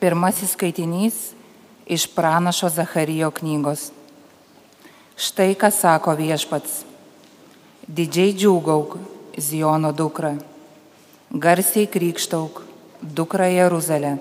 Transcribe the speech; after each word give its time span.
Pirmasis 0.00 0.54
skaitinys 0.56 1.16
iš 1.84 2.06
pranašo 2.16 2.68
Zacharijo 2.72 3.28
knygos. 3.30 3.90
Štai 5.12 5.52
ką 5.60 5.68
sako 5.68 6.14
viešpats. 6.16 6.86
Didžiai 7.84 8.32
džiūgauk, 8.32 8.94
Ziono 9.36 9.90
dukra. 9.92 10.30
Garsiai 11.36 11.84
krikštauk, 11.84 12.62
dukra 13.02 13.50
Jeruzalė. 13.52 14.14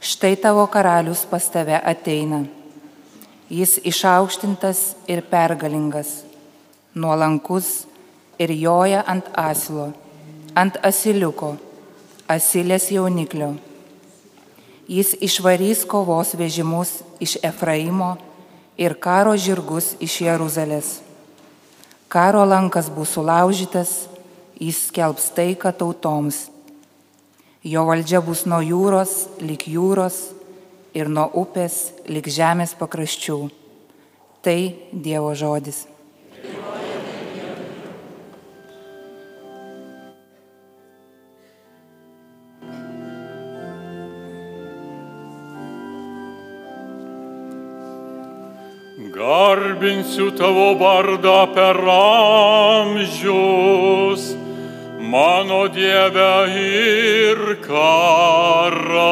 Štai 0.00 0.38
tavo 0.40 0.64
karalius 0.72 1.26
pas 1.28 1.44
tave 1.52 1.76
ateina. 1.76 2.40
Jis 3.52 3.76
išaukštintas 3.84 4.80
ir 5.04 5.20
pergalingas, 5.28 6.22
nuolankus 6.94 7.84
ir 8.40 8.56
joja 8.56 9.04
ant 9.04 9.28
asilo, 9.36 9.90
ant 10.56 10.80
asiliuko, 10.80 11.52
asilės 12.24 12.88
jauniklio. 12.96 13.52
Jis 14.88 15.14
išvarys 15.20 15.84
kovos 15.86 16.34
vežimus 16.34 17.02
iš 17.22 17.36
Efraimo 17.42 18.16
ir 18.76 18.96
karo 18.98 19.36
žirgus 19.38 19.94
iš 20.02 20.20
Jeruzalės. 20.24 21.00
Karo 22.10 22.42
lankas 22.44 22.90
bus 22.90 23.14
sulaužytas, 23.14 24.08
jis 24.58 24.88
skelbs 24.90 25.30
taiką 25.36 25.72
tautoms. 25.72 26.48
Jo 27.62 27.86
valdžia 27.86 28.20
bus 28.20 28.42
nuo 28.44 28.58
jūros 28.58 29.28
lik 29.40 29.68
jūros 29.70 30.32
ir 30.98 31.08
nuo 31.08 31.28
upės 31.30 31.92
lik 32.10 32.26
žemės 32.26 32.74
pakraščių. 32.76 33.38
Tai 34.42 34.58
Dievo 34.90 35.30
žodis. 35.38 35.91
Garbinsiu 49.42 50.30
tavo 50.38 50.68
vardą 50.78 51.40
per 51.54 51.78
amžius, 52.82 53.42
mano 55.12 55.62
Dieve 55.74 56.34
ir 56.62 57.40
karaliau. 57.66 59.02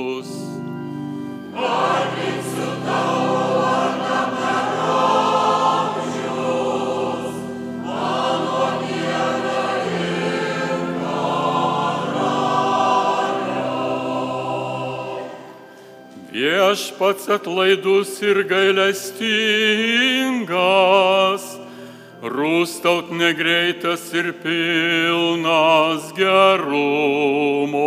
Viešpats 16.76 17.24
atlaidus 17.32 18.10
ir 18.20 18.44
gailestingas, 18.50 19.24
rūstaut 22.20 23.08
negreitas 23.16 24.12
ir 24.12 24.36
pilnas 24.42 26.12
gerumo. 26.18 27.80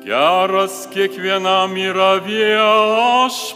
Geras 0.00 0.88
kiekvienam 0.94 1.76
yra 1.76 2.24
viešpats, 2.24 3.52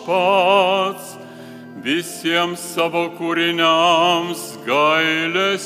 visiems 1.89 2.61
savo 2.75 3.17
kūriniams 3.17 4.61
gailestingas. 4.69 5.65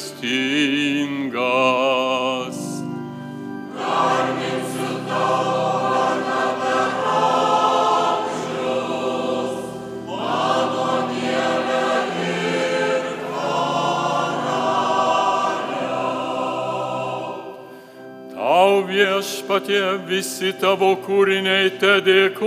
Viešpatie 19.59 20.07
visi 20.07 20.53
tavo 20.61 20.97
kūriniai 21.03 21.79
te 21.79 22.01
dėkoja 22.01 22.47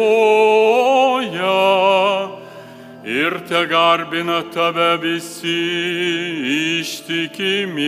ir 3.04 3.40
te 3.48 3.66
garbina 3.68 4.44
tave 4.54 4.98
visi 5.02 6.80
ištikimieji. 6.80 7.86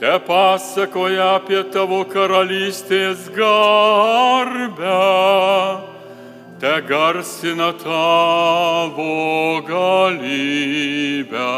Te 0.00 0.18
pasakoja 0.26 1.36
apie 1.36 1.62
tavo 1.72 2.04
karalystės 2.04 3.28
garbę, 3.36 4.96
te 6.58 6.80
garsina 6.88 7.72
tavo 7.76 9.60
galybę. 9.68 11.50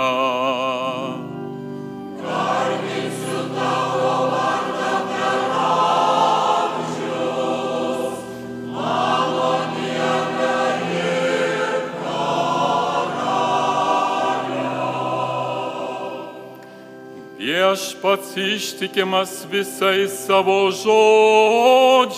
Viešpats 17.72 18.36
ištikimas 18.36 19.46
visais 19.50 20.12
savo 20.26 20.70
žodžiais, 20.70 22.12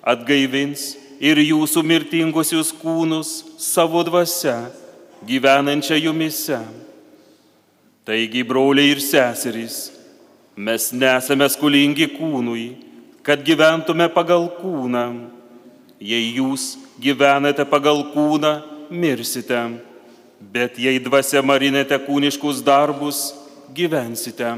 atgaivins 0.03 0.97
ir 1.23 1.39
jūsų 1.39 1.85
mirtingusius 1.87 2.73
kūnus 2.75 3.31
savo 3.63 4.03
dvasia, 4.03 4.73
gyvenančią 5.29 6.01
jumise. 6.01 6.59
Taigi, 8.09 8.43
broliai 8.43 8.91
ir 8.91 9.03
seserys, 9.05 9.91
mes 10.57 10.89
nesame 10.97 11.47
skolingi 11.53 12.09
kūnui, 12.17 12.65
kad 13.23 13.45
gyventume 13.47 14.09
pagal 14.11 14.49
kūną. 14.59 15.05
Jei 16.01 16.33
jūs 16.41 16.75
gyvenate 16.99 17.67
pagal 17.69 18.03
kūną, 18.15 18.55
mirsite, 18.91 19.61
bet 20.41 20.81
jei 20.81 20.99
dvasia 20.99 21.45
marinate 21.45 22.01
kūniškus 22.03 22.65
darbus, 22.67 23.29
gyvensite. 23.77 24.49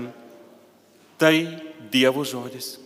Tai 1.23 1.47
Dievo 1.87 2.27
žodis. 2.27 2.82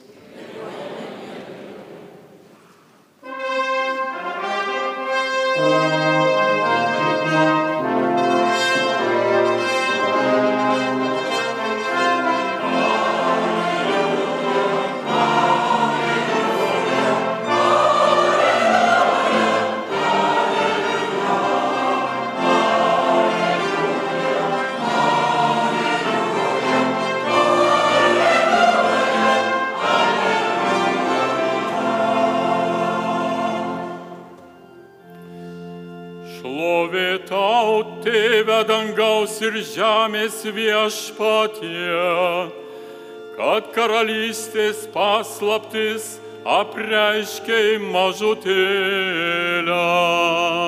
Šlovė 36.47 37.27
tau, 37.27 37.83
tėve 38.05 38.61
dangaus 38.69 39.33
ir 39.43 39.57
žemės 39.67 40.45
viešpatie, 40.55 41.97
kad 43.35 43.73
karalystės 43.75 44.85
paslaptis 44.95 46.07
apreiškiai 46.47 47.83
mažutėliams. 47.83 50.66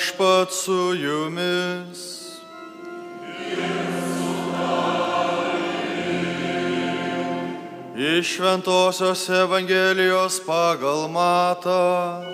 Viešpat 0.00 0.52
su 0.52 0.94
jumis. 0.94 2.00
Iš 7.96 8.36
Šventojios 8.36 9.28
Evangelijos 9.28 10.40
pagal 10.46 11.08
matą. 11.08 12.24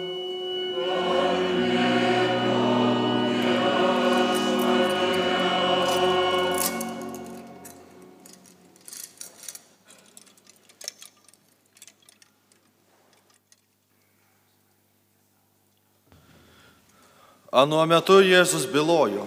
Anuo 17.57 17.81
metu 17.89 18.19
Jėzus 18.21 18.67
bylojo, 18.69 19.23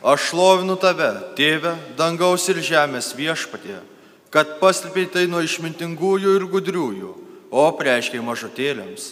aš 0.00 0.30
šlovinu 0.30 0.78
tave, 0.80 1.10
tėve, 1.36 1.74
dangaus 1.98 2.46
ir 2.48 2.56
žemės 2.64 3.10
viešpatie, 3.12 3.76
kad 4.32 4.54
paslėpėjai 4.62 5.10
tai 5.12 5.24
nuo 5.28 5.42
išmintingųjų 5.44 6.38
ir 6.38 6.46
gudriųjų, 6.48 7.10
o 7.52 7.64
preiškiai 7.76 8.22
mažutėliams. 8.24 9.10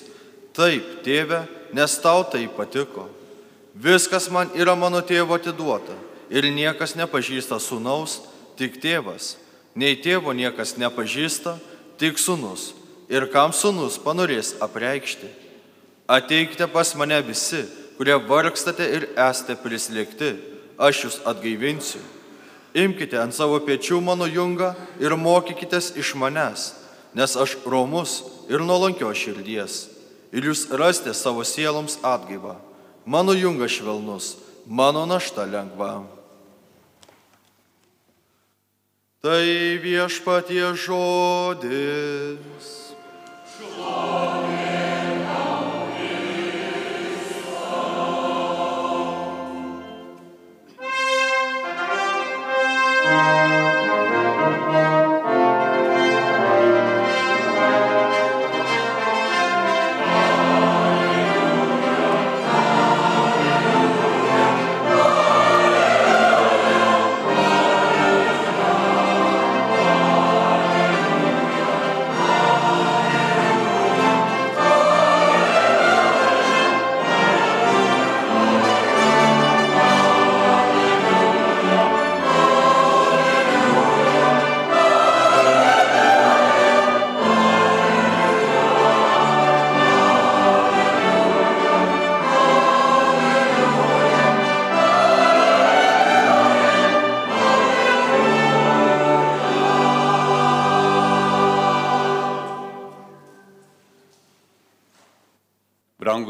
Taip, 0.56 0.86
tėve, 1.04 1.42
nes 1.76 1.96
tau 2.00 2.22
tai 2.24 2.46
patiko. 2.48 3.04
Viskas 3.76 4.30
man 4.32 4.48
yra 4.56 4.72
mano 4.74 5.02
tėvo 5.04 5.36
atiduota 5.36 5.92
ir 6.32 6.48
niekas 6.48 6.96
nepažįsta 6.96 7.58
sunaus, 7.60 8.22
tik 8.56 8.80
tėvas. 8.80 9.34
Nei 9.76 9.98
tėvo 10.00 10.32
niekas 10.32 10.78
nepažįsta, 10.80 11.58
tik 12.00 12.16
sunus. 12.16 12.72
Ir 13.12 13.28
kam 13.28 13.52
sunus 13.52 14.00
panorės 14.00 14.54
apreikšti. 14.64 15.28
Ateikite 16.08 16.66
pas 16.72 16.94
mane 16.96 17.20
visi, 17.28 17.66
kurie 17.98 18.14
vargstate 18.14 18.86
ir 18.94 19.08
esate 19.18 19.56
prislėgti, 19.58 20.36
aš 20.78 21.02
jūs 21.04 21.16
atgaivinsiu. 21.26 22.00
Imkite 22.78 23.18
ant 23.18 23.34
savo 23.34 23.58
pečių 23.66 23.98
mano 24.04 24.28
jungą 24.30 24.70
ir 25.02 25.16
mokykitės 25.18 25.90
iš 25.98 26.14
manęs, 26.14 26.70
nes 27.18 27.34
aš 27.34 27.56
romus 27.66 28.20
ir 28.46 28.62
nuolankio 28.62 29.10
širdies. 29.10 29.88
Ir 30.30 30.46
jūs 30.46 30.68
rasite 30.70 31.10
savo 31.16 31.42
sieloms 31.42 31.98
atgaivą. 32.06 32.54
Mano 33.08 33.34
jungas 33.34 33.74
švelnus, 33.74 34.36
mano 34.68 35.02
našta 35.08 35.48
lengva. 35.48 36.04
Tai 39.18 39.46
viešpatie 39.82 40.76
žodis. 40.78 42.77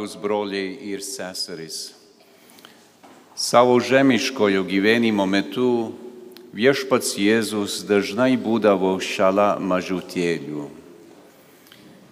Brangus 0.08 0.22
broliai 0.22 0.78
ir 0.82 1.00
seserys. 1.00 1.92
Savo 3.36 3.80
žemiškojo 3.80 4.64
gyvenimo 4.64 5.26
metu 5.26 5.92
viešpats 6.52 7.16
Jėzus 7.18 7.84
dažnai 7.84 8.36
būdavo 8.40 8.96
šalia 9.00 9.58
mažutėlių. 9.60 10.68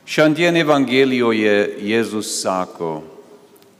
Šiandien 0.04 0.56
Evangelijoje 0.56 1.56
Jėzus 1.80 2.42
sako, 2.42 3.02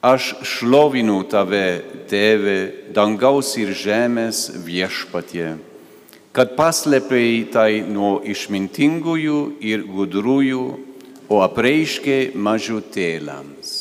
Aš 0.01 0.37
šlovinu 0.45 1.25
tave, 1.27 1.83
tėve, 2.07 2.93
dangaus 2.95 3.57
ir 3.59 3.73
žemės 3.75 4.53
viešpatie, 4.63 5.57
kad 6.33 6.55
paslėpėjai 6.55 7.41
tai 7.51 7.71
nuo 7.83 8.21
išmintingųjų 8.23 9.41
ir 9.61 9.83
gudrųjų, 9.83 10.67
o 11.29 11.43
apreiškė 11.43 12.37
mažutėlams. 12.39 13.76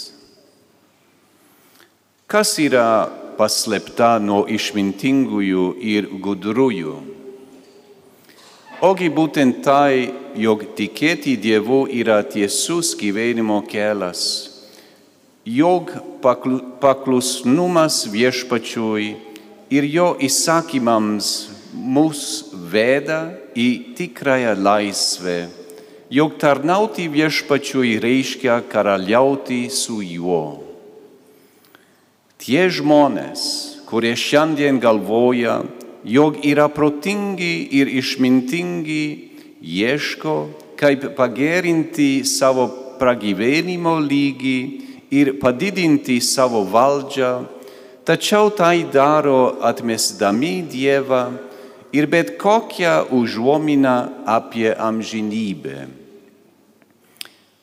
Kas 2.28 2.56
yra 2.60 3.10
paslėpta 3.38 4.16
nuo 4.24 4.46
išmintingųjų 4.50 5.68
ir 5.82 6.10
gudrųjų? 6.24 6.96
Ogi 8.86 9.08
būtent 9.14 9.62
tai, 9.64 10.12
jog 10.36 10.66
tikėti 10.76 11.38
Dievu 11.40 11.86
yra 11.88 12.20
tiesus 12.28 12.92
gyvenimo 13.00 13.62
kelias 13.70 14.26
jog 15.46 15.92
paklusnumas 16.82 18.08
viešpačiui 18.10 19.12
ir 19.70 19.86
jo 19.86 20.08
įsakymams 20.18 21.28
mus 21.74 22.50
veda 22.72 23.36
į 23.54 23.94
tikrąją 23.94 24.56
laisvę, 24.58 25.38
jog 26.10 26.40
tarnauti 26.42 27.06
viešpačiui 27.14 28.00
reiškia 28.02 28.64
karaliauti 28.72 29.70
su 29.70 30.02
juo. 30.02 30.65
Tie 32.46 32.68
žmonės, 32.70 33.42
kurie 33.90 34.12
šiandien 34.14 34.78
galvoja, 34.78 35.64
jog 36.06 36.36
yra 36.46 36.68
protingi 36.70 37.72
ir 37.74 37.90
išmintingi, 37.90 39.06
ieško, 39.66 40.34
kaip 40.78 41.08
pagerinti 41.18 42.22
savo 42.22 42.68
pragyvenimo 43.00 43.96
lygį 43.98 44.60
ir 45.10 45.32
padidinti 45.42 46.20
savo 46.22 46.62
valdžią, 46.70 47.32
tačiau 48.06 48.52
tai 48.54 48.86
daro 48.94 49.58
atmesdami 49.66 50.60
Dievą 50.70 51.24
ir 51.98 52.06
bet 52.06 52.36
kokią 52.38 53.10
užuominą 53.10 53.96
apie 54.30 54.70
amžinybę. 54.70 55.90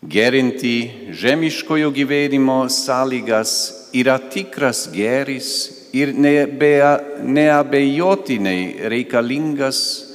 Gerinti 0.03 0.91
žemiškojo 1.15 1.95
gyvenimo 1.95 2.67
sąlygas 2.67 3.82
yra 3.93 4.19
tikras 4.19 4.89
geris 4.93 5.73
ir 5.93 6.13
neabejotinai 6.17 8.89
reikalingas, 8.89 10.09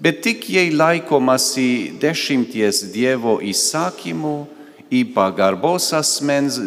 bet 0.00 0.22
tik 0.22 0.50
jei 0.50 0.70
laikomasi 0.70 1.92
dešimties 2.00 2.92
Dievo 2.94 3.40
įsakymų, 3.42 4.46
į 4.86 5.10
pagarbos 5.10 5.90
asmens 5.98 6.60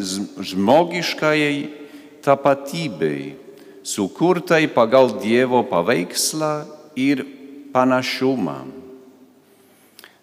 žmogiškajai 0.44 1.72
tapatybei, 2.26 3.36
sukurtai 3.84 4.68
pagal 4.68 5.20
Dievo 5.24 5.64
paveikslą 5.64 6.68
ir 7.00 7.24
panašumą. 7.72 8.68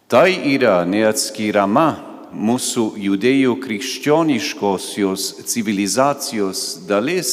Tai 0.07 0.29
yra 0.29 0.85
neatskiriama 0.87 2.16
mūsų 2.37 2.85
judėjų 3.01 3.57
krikščioniškosios 3.63 5.29
civilizacijos 5.49 6.63
dalis, 6.89 7.31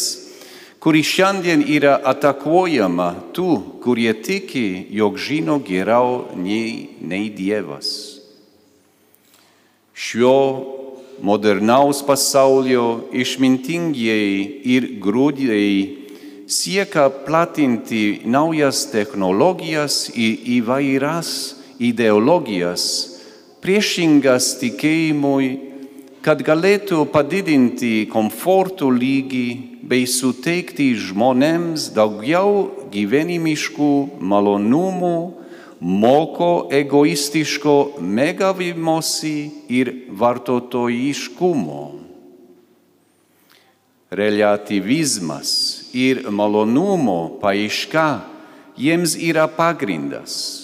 kuri 0.83 1.03
šiandien 1.03 1.63
yra 1.67 1.97
atakuojama 2.11 3.09
tų, 3.35 3.79
kurie 3.83 4.11
tiki, 4.23 4.87
jog 4.91 5.19
žino 5.19 5.59
geriau 5.63 6.29
nei, 6.35 6.97
nei 6.99 7.29
Dievas. 7.31 8.19
Šio 9.93 10.37
modernaus 11.23 12.01
pasaulio 12.03 13.05
išmintingieji 13.15 14.39
ir 14.75 14.87
grūdėjai 15.03 15.77
siekia 16.47 17.07
platinti 17.23 18.21
naujas 18.25 18.87
technologijas 18.91 20.09
ir 20.11 20.41
įvairias 20.59 21.29
ideologijas, 21.79 23.12
priešingas 23.63 24.57
tikėjimui, 24.59 25.51
kad 26.23 26.41
galėtų 26.43 27.05
padidinti 27.11 28.05
komforto 28.11 28.89
lygį 28.91 29.47
bei 29.87 30.03
suteikti 30.07 30.89
žmonėms 30.99 31.89
daugiau 31.95 32.67
gyvenimiškų 32.91 33.91
malonumų 34.19 35.15
moko 35.83 36.51
egoistiško 36.71 37.75
mėgavimosi 37.99 39.37
ir 39.67 39.91
vartotojiškumo. 40.15 41.83
Relativizmas 44.13 45.53
ir 45.95 46.27
malonumo 46.29 47.39
paieška 47.41 48.09
jiems 48.77 49.17
yra 49.17 49.47
pagrindas. 49.49 50.62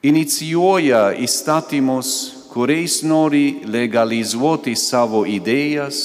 Inicijuoja 0.00 1.10
įstatymus, 1.20 2.10
kuriais 2.48 3.02
nori 3.04 3.60
legalizuoti 3.68 4.72
savo 4.72 5.26
idėjas, 5.28 5.98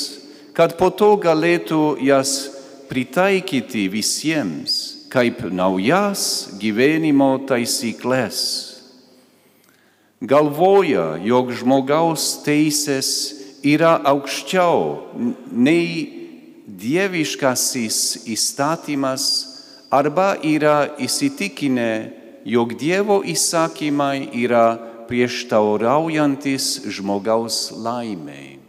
kad 0.52 0.74
po 0.75 0.90
to 0.92 1.14
galėtų 1.16 1.96
jas 2.04 2.34
pritaikyti 2.90 3.86
visiems 3.88 4.74
kaip 5.08 5.40
naujas 5.48 6.25
gyvenimo 6.60 7.38
taisyklės. 7.48 8.42
Galvoja, 10.20 11.16
jog 11.24 11.56
žmogaus 11.56 12.28
teisės 12.44 13.10
yra 13.64 13.96
aukščiau 14.12 15.32
nei 15.56 15.88
dieviškasis 16.68 18.28
įstatymas 18.28 19.32
arba 19.88 20.34
yra 20.44 20.98
įsitikinę, 21.00 22.25
jog 22.46 22.75
Dievo 22.78 23.22
įsakymai 23.25 24.30
yra 24.46 24.78
prieštauraujantis 25.10 26.86
žmogaus 26.90 27.72
laimei. 27.74 28.60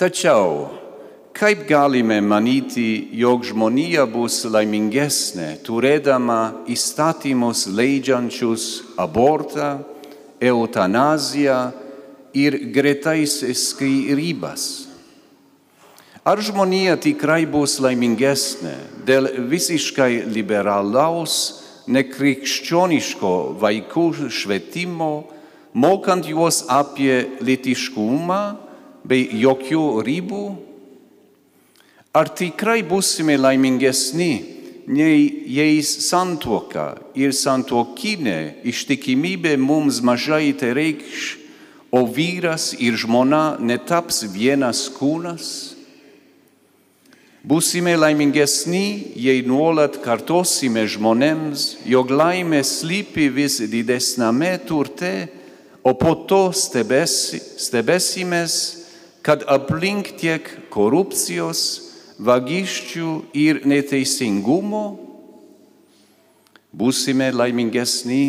Tačiau 0.00 0.80
Kaip 1.40 1.62
galime 1.68 2.20
manyti, 2.20 3.08
jog 3.16 3.46
žmonija 3.48 4.02
bus 4.12 4.42
laimingesnė, 4.44 5.62
turėdama 5.64 6.66
įstatymus 6.68 7.62
leidžiančius 7.72 8.66
abortą, 9.00 9.70
eutanaziją 10.36 11.60
ir 12.36 12.58
gretais 12.74 13.38
skyrybas? 13.62 14.89
Ar 16.20 16.36
žmonija 16.44 16.98
tikrai 17.00 17.46
bus 17.48 17.78
laimingesnė 17.80 18.74
dėl 19.08 19.30
visiškai 19.48 20.26
liberalaus, 20.28 21.62
nekrikščioniško 21.88 23.30
vaikų 23.62 24.04
švietimo, 24.28 25.30
mokant 25.72 26.28
juos 26.28 26.66
apie 26.68 27.38
litiškumą 27.40 28.42
bei 29.08 29.30
jokių 29.40 29.86
ribų? 30.04 30.44
Ar 32.12 32.28
tikrai 32.28 32.82
būsime 32.84 33.38
laimingesni, 33.40 34.32
nei 34.92 35.24
jei 35.48 35.80
santuoka 35.80 36.98
ir 37.16 37.32
santuokinė 37.32 38.60
ištikimybė 38.68 39.56
mums 39.56 40.04
mažai 40.04 40.52
te 40.52 40.74
reikš, 40.76 41.36
o 41.88 42.04
vyras 42.04 42.74
ir 42.76 43.00
žmona 43.00 43.56
netaps 43.56 44.26
vienas 44.36 44.90
kūnas? 44.92 45.69
Būsime 47.40 47.94
laimingesni, 47.96 49.16
jei 49.16 49.40
nuolat 49.40 49.94
kartosime 50.04 50.82
žmonėms, 50.84 51.78
jog 51.88 52.10
laimė 52.12 52.60
slypi 52.68 53.30
vis 53.32 53.62
didesname 53.64 54.58
turte, 54.68 55.30
o 55.80 55.94
po 55.96 56.12
to 56.28 56.50
stebesi, 56.52 57.40
stebesimės, 57.40 58.56
kad 59.24 59.46
aplink 59.48 60.12
tiek 60.20 60.44
korupcijos, 60.68 61.62
vagysčių 62.20 63.12
ir 63.32 63.62
neteisingumo, 63.64 64.84
būsime 66.76 67.30
laimingesni, 67.32 68.24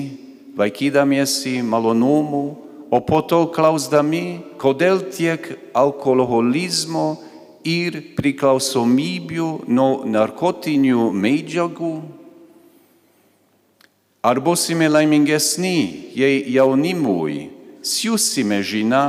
vaikydamiesi 0.55 1.57
malonumų, 1.67 2.45
o 2.87 2.99
po 3.03 3.19
to 3.27 3.41
klausdami, 3.51 4.55
kodėl 4.55 5.03
tiek 5.11 5.51
alkoholizmo 5.75 7.19
ir 7.67 7.97
priklausomybių 8.17 9.49
nuo 9.67 10.03
narkotinių 10.09 11.11
medžiagų. 11.13 11.93
Ar 14.21 14.37
būsime 14.37 14.85
laimingesni, 14.89 16.13
jei 16.13 16.43
jaunimui 16.53 17.49
siūsime 17.81 18.61
žinią, 18.61 19.05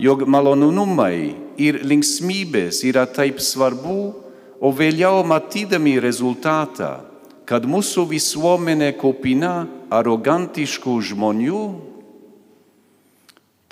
jog 0.00 0.26
malonumai 0.28 1.36
ir 1.60 1.80
linksmybės 1.84 2.82
yra 2.88 3.06
taip 3.08 3.40
svarbu, 3.40 4.12
o 4.60 4.68
vėliau 4.76 5.24
matydami 5.24 5.96
rezultatą, 6.00 7.00
kad 7.48 7.64
mūsų 7.64 8.04
visuomenė 8.12 8.92
kopina 9.00 9.64
arogantiškų 9.90 10.96
žmonių, 11.08 11.62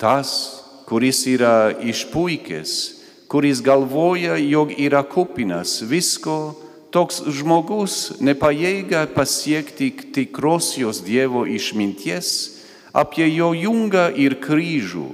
tas, 0.01 0.31
kuris 0.89 1.21
yra 1.29 1.69
išpuikęs, 1.85 2.98
kuris 3.29 3.61
galvoja, 3.61 4.35
jog 4.41 4.73
yra 4.73 5.03
kupinas 5.05 5.83
visko, 5.85 6.57
toks 6.89 7.21
žmogus 7.29 8.17
nepajėga 8.25 9.05
pasiekti 9.13 9.91
tikrosios 10.15 11.03
Dievo 11.05 11.45
išminties 11.45 12.31
apie 12.89 13.27
jo 13.29 13.51
jungą 13.53 14.09
ir 14.17 14.39
kryžių, 14.41 15.05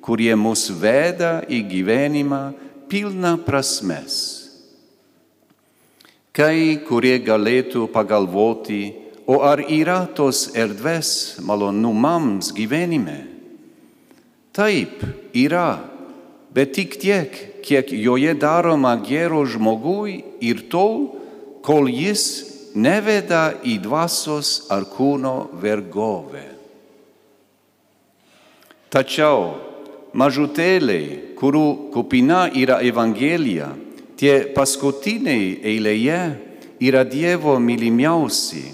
kurie 0.00 0.32
mus 0.40 0.70
veda 0.72 1.42
į 1.44 1.60
gyvenimą 1.68 2.42
pilną 2.88 3.36
prasmes. 3.44 4.16
Kai 6.32 6.78
kurie 6.88 7.18
galėtų 7.20 7.84
pagalvoti, 7.92 8.94
o 9.28 9.42
ar 9.44 9.60
yra 9.60 10.06
tos 10.16 10.46
erdvės 10.56 11.36
malonumams 11.44 12.48
gyvenime? 12.56 13.26
Taip, 14.56 15.02
yra, 15.36 15.82
bet 16.54 16.72
tik 16.78 16.96
tiek, 17.02 17.36
kiek 17.64 17.90
joje 17.92 18.34
daroma 18.34 18.96
gero 19.02 19.44
žmogui 19.46 20.22
ir 20.40 20.66
tol, 20.70 21.08
kol 21.62 21.88
jis 21.90 22.24
neveda 22.78 23.58
į 23.64 23.78
dvasios 23.84 24.68
ar 24.72 24.86
kūno 24.88 25.50
vergovę. 25.60 26.46
Tačiau 28.88 29.58
mažutėliai, 30.16 31.36
kurių 31.36 31.92
kupina 31.92 32.46
yra 32.56 32.80
Evangelija, 32.80 33.74
tie 34.16 34.48
paskutiniai 34.54 35.58
eilėje 35.74 36.20
yra 36.80 37.04
Dievo 37.04 37.58
mylimiausi. 37.60 38.64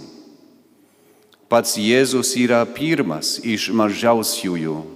Pats 1.51 1.77
Jėzus 1.79 2.35
yra 2.41 2.63
pirmas 2.67 3.37
iš 3.43 3.69
mažiausiųjų. 3.75 4.94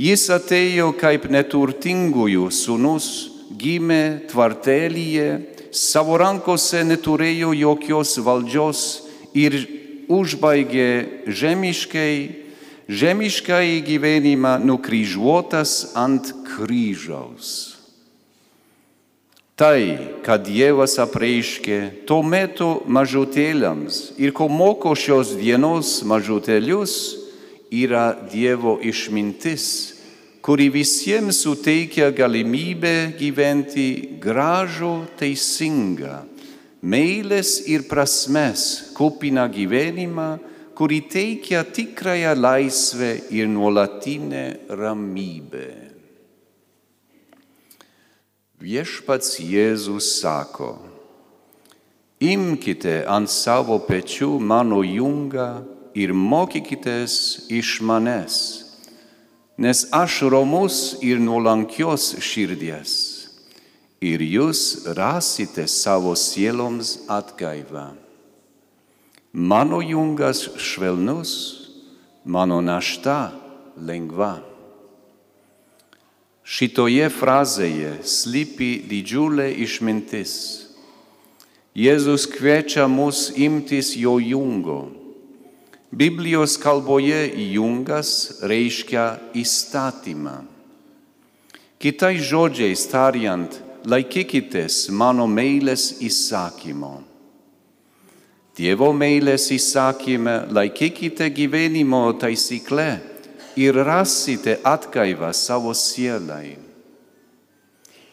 Jis 0.00 0.22
atėjo 0.32 0.94
kaip 0.96 1.26
neturtingųjų 1.28 2.46
sūnus, 2.48 3.08
gimė 3.60 4.24
tvartelyje, 4.30 5.28
savo 5.76 6.16
rankose 6.20 6.80
neturėjo 6.88 7.52
jokios 7.58 8.14
valdžios 8.24 8.84
ir 9.36 9.58
užbaigė 10.08 10.88
žemiškai 11.28 12.14
žemiškai 12.90 13.80
gyvenimą 13.86 14.58
nukryžiuotas 14.66 15.92
ant 15.94 16.32
kryžiaus. 16.48 17.78
Tai, 19.54 19.80
ką 20.24 20.38
Dievas 20.40 20.96
apreiškė 20.98 22.06
tuo 22.08 22.22
metu 22.24 22.80
mažutėliams 22.88 24.16
ir 24.18 24.32
ko 24.32 24.48
moko 24.48 24.94
šios 24.96 25.36
dienos 25.36 26.00
mažutėlius, 26.08 27.19
yra 27.70 28.12
Dievo 28.30 28.78
išmintis, 28.82 29.96
kuri 30.42 30.68
visiems 30.72 31.42
suteikia 31.44 32.10
galimybę 32.10 33.14
gyventi 33.18 34.18
gražų, 34.20 34.94
teisingą, 35.20 36.24
meilės 36.82 37.60
ir 37.70 37.86
prasmes 37.88 38.92
kupiną 38.96 39.46
gyvenimą, 39.52 40.30
kuri 40.74 41.02
teikia 41.12 41.62
tikrąją 41.64 42.34
laisvę 42.40 43.10
ir 43.30 43.48
nuolatinę 43.52 44.44
ramybę. 44.68 45.68
Viešpats 48.60 49.38
Jėzus 49.40 50.20
sako, 50.20 50.74
imkite 52.20 53.04
ant 53.08 53.28
savo 53.32 53.78
pečių 53.84 54.34
mano 54.40 54.82
jungą 54.84 55.79
ir 56.00 56.12
mokykitės 56.16 57.14
iš 57.52 57.78
manęs, 57.84 58.36
nes 59.60 59.84
aš 59.92 60.22
romus 60.32 60.76
ir 61.04 61.20
nuolankios 61.20 62.14
širdies, 62.24 62.92
ir 64.00 64.24
jūs 64.24 64.86
rasite 64.96 65.66
savo 65.68 66.14
sieloms 66.16 67.02
atgaivą. 67.12 67.90
Mano 69.32 69.78
jungas 69.84 70.48
švelnus, 70.58 71.32
mano 72.24 72.58
našta 72.64 73.30
lengva. 73.76 74.40
Šitoje 76.42 77.06
frazėje 77.14 77.92
slypi 78.02 78.72
didžiulė 78.90 79.52
išmintis. 79.62 80.32
Jėzus 81.78 82.26
kviečia 82.26 82.88
mus 82.90 83.28
imtis 83.38 83.92
jo 83.94 84.16
jungo. 84.18 84.99
Biblijos 85.90 86.54
kalboje 86.54 87.32
jungas 87.50 88.38
reiškia 88.46 89.18
įstatymą. 89.34 90.36
Kitais 91.82 92.22
žodžiais 92.30 92.84
tariant, 92.86 93.56
laikykitės 93.82 94.86
mano 94.94 95.26
meilės 95.26 95.96
įsakymo. 95.98 97.00
Dievo 98.54 98.92
meilės 98.94 99.48
įsakymę 99.50 100.52
laikykite 100.54 101.26
gyvenimo 101.34 102.04
taisykle 102.22 103.00
ir 103.58 103.74
rasite 103.74 104.60
atgaivą 104.62 105.32
savo 105.34 105.74
sielai. 105.74 106.54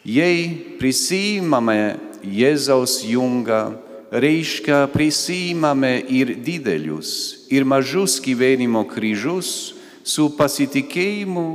Jei 0.02 0.48
prisimame 0.80 1.98
Jėzaus 2.24 3.04
jungą, 3.06 3.76
reiškia 4.10 4.86
prisimame 4.92 5.98
ir 6.08 6.34
didelius, 6.44 7.44
ir 7.50 7.64
mažus 7.68 8.18
gyvenimo 8.24 8.84
kryžius 8.88 9.74
su 10.04 10.30
pasitikėjimu, 10.36 11.48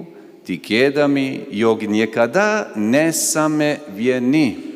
tikėdami, 0.44 1.48
jog 1.56 1.88
niekada 1.88 2.76
nesame 2.76 3.78
vieni 3.96 4.74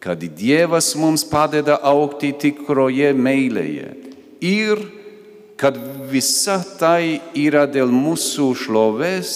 kad 0.00 0.18
Dievas 0.18 0.94
mums 0.96 1.26
padeda 1.28 1.76
aukti 1.84 2.32
tikroje 2.32 3.12
meilėje 3.12 3.90
ir 4.40 4.80
kad 5.60 5.76
visa 6.08 6.56
tai 6.80 7.20
yra 7.36 7.66
dėl 7.68 7.92
mūsų 7.92 8.46
šlovės, 8.62 9.32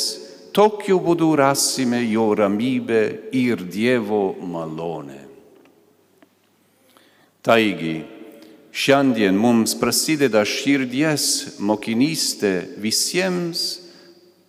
tokiu 0.57 0.97
būdu 1.05 1.35
rasime 1.37 2.01
jo 2.09 2.31
ramybę 2.41 3.03
ir 3.37 3.61
Dievo 3.61 4.31
malonę. 4.41 5.21
Taigi, 7.45 7.99
šiandien 8.73 9.37
mums 9.37 9.75
prasideda 9.77 10.47
širdies 10.49 11.59
mokinystė 11.61 12.55
visiems 12.81 13.67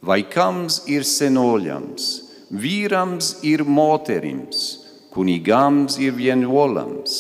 vaikams 0.06 0.86
ir 0.88 1.04
senoliams, 1.04 2.08
vyrams 2.56 3.36
ir 3.44 3.66
moterims 3.68 4.86
kunigams 5.16 5.96
ir 6.04 6.12
vienuolams, 6.20 7.14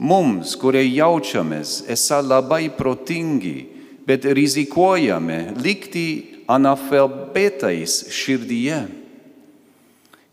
mums, 0.00 0.54
kurie 0.56 0.86
jaučiamės 0.88 1.82
esą 1.92 2.22
labai 2.24 2.70
protingi, 2.72 3.58
bet 4.08 4.24
rizikuojame 4.24 5.54
likti 5.60 6.08
analfabetais 6.48 8.06
širdyje. 8.12 8.80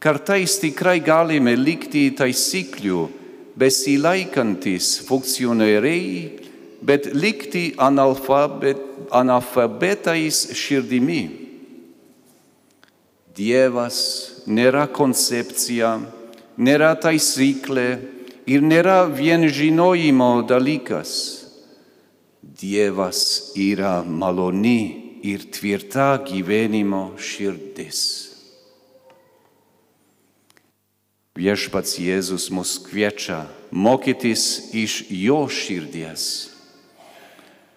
Kartais 0.02 0.56
tikrai 0.64 0.98
galime 1.04 1.54
likti 1.60 2.08
taisyklių 2.18 3.04
besilaikantis 3.56 5.02
funkcionieriai, 5.08 6.40
bet 6.82 7.12
likti 7.14 7.72
analfabet, 7.78 8.80
analfabetais 9.14 10.48
širdimi. 10.58 11.24
Dievas 13.36 14.00
nėra 14.48 14.88
koncepcija, 14.92 15.94
nėra 16.58 16.96
taisyklė 17.00 17.88
ir 18.50 18.66
nėra 18.66 19.06
vien 19.08 19.48
žinojimo 19.48 20.42
dalykas. 20.50 21.14
Dievas 22.42 23.54
yra 23.58 24.02
maloni 24.04 25.22
ir 25.24 25.48
tvirta 25.54 26.16
gyvenimo 26.26 27.12
širdis. 27.18 28.31
Viešpats 31.32 31.96
Jėzus 31.96 32.50
mus 32.52 32.74
kviečia 32.84 33.46
mokytis 33.72 34.74
iš 34.76 35.06
jo 35.16 35.46
širdies. 35.48 36.52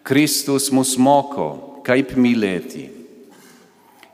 Kristus 0.02 0.72
mus 0.74 0.96
moko, 0.98 1.78
kaip 1.86 2.16
mylėti. 2.18 2.88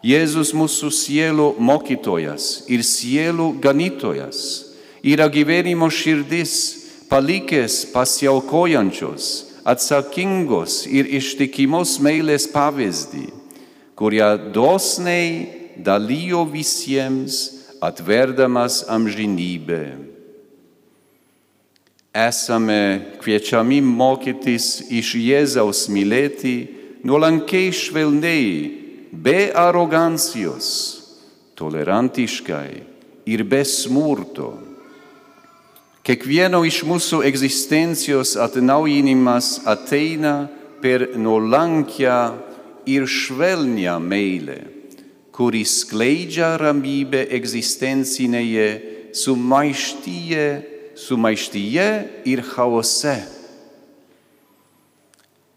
Jėzus 0.05 0.53
mūsų 0.53 0.91
sielų 0.93 1.47
mokytojas 1.57 2.67
ir 2.69 2.85
sielų 2.85 3.55
ganytojas 3.65 4.43
yra 5.01 5.25
gyvenimo 5.33 5.89
širdis, 5.89 6.53
palikęs 7.09 7.87
pasiaukojančios, 7.95 9.31
atsakingos 9.65 10.83
ir 10.85 11.09
ištikimos 11.17 11.95
meilės 12.05 12.45
pavyzdį, 12.53 13.25
kurią 13.97 14.53
dosniai 14.53 15.81
dalyjo 15.81 16.45
visiems, 16.53 17.60
atverdamas 17.81 18.85
amžinybę. 18.89 19.97
Esame 22.11 23.15
kviečiami 23.23 23.79
mokytis 23.81 24.91
iš 24.91 25.15
Jėzaus 25.15 25.87
mylėti 25.93 26.57
nuolankiai 27.07 27.71
švelniai, 27.71 28.51
be 29.13 29.51
arogancijos, 29.55 30.67
tolerantiškai 31.55 32.83
ir 33.31 33.45
be 33.47 33.63
smurto. 33.65 34.57
Kiekvieno 36.03 36.65
iš 36.67 36.83
mūsų 36.89 37.23
egzistencijos 37.29 38.35
atnaujinimas 38.41 39.61
ateina 39.69 40.49
per 40.83 41.13
nuolankę 41.15 42.19
ir 42.91 43.07
švelnią 43.07 43.99
meilę, 44.03 44.61
kuri 45.41 45.63
skleidžia 45.65 46.59
ramybę 46.61 47.23
egzistencinėje 47.33 48.67
sumaištyje, 49.17 50.47
sumaištyje 51.01 51.87
ir 52.29 52.43
chaose. 52.45 53.15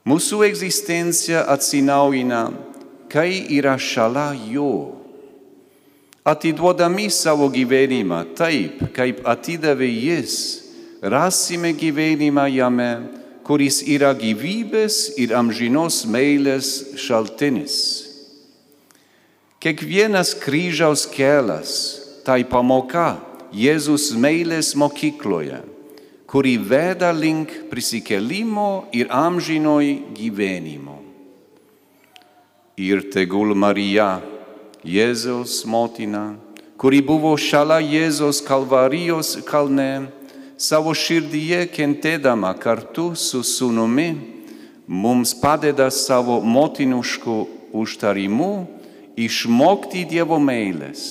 Mūsų 0.07 0.39
egzistencija 0.47 1.41
atsinaujina, 1.51 2.45
kai 3.11 3.43
yra 3.57 3.75
šalia 3.75 4.29
jo. 4.53 4.95
Atiduodami 6.23 7.09
savo 7.11 7.49
gyvenimą 7.51 8.21
taip, 8.39 8.85
kaip 8.95 9.19
atidavė 9.27 9.91
jis, 9.91 10.37
rasime 11.03 11.73
gyvenimą 11.75 12.47
jame, 12.55 12.91
kuris 13.43 13.81
yra 13.83 14.15
gyvybės 14.15 15.19
ir 15.19 15.35
amžinos 15.35 16.05
meilės 16.07 16.95
šaltinis. 17.03 18.02
Kiekvienas 19.63 20.33
kryžiaus 20.43 21.05
kelias 21.07 21.69
tai 22.27 22.41
pamoka 22.43 23.13
Jėzus 23.55 24.09
meilės 24.19 24.73
mokykloje, 24.75 25.61
kuri 26.27 26.57
veda 26.59 27.13
link 27.15 27.53
prisikelimo 27.71 28.89
ir 28.91 29.07
amžinoj 29.07 29.87
gyvenimo. 30.17 30.97
Ir 32.75 33.05
tegul 33.15 33.55
Marija, 33.55 34.19
Jėzaus 34.83 35.61
motina, 35.63 36.35
kuri 36.75 36.99
buvo 36.99 37.31
šalia 37.39 37.79
Jėzaus 37.79 38.43
kalvarijos 38.43 39.37
kalne, 39.47 40.09
savo 40.59 40.91
širdyje 40.91 41.69
kentėdama 41.71 42.51
kartu 42.59 43.13
su 43.15 43.45
sūnumi, 43.47 44.11
mums 44.91 45.31
padeda 45.39 45.87
savo 45.87 46.41
motinišku 46.43 47.41
užtarimu 47.71 48.82
išmokti 49.19 50.05
Dievo 50.09 50.39
meilės 50.41 51.03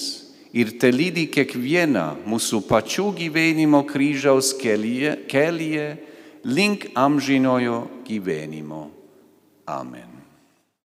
ir 0.52 0.74
te 0.80 0.92
lydi 0.92 1.26
kiekvieną 1.32 2.06
mūsų 2.28 2.62
pačių 2.68 3.10
gyvenimo 3.18 3.82
kryžiaus 3.88 4.52
kelyje, 4.60 5.16
kelyje 5.30 5.88
link 6.44 6.90
amžinojo 6.94 7.86
gyvenimo. 8.06 8.90
Amen. 9.66 10.11